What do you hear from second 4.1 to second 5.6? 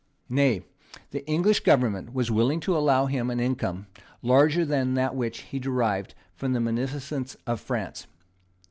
larger than that which he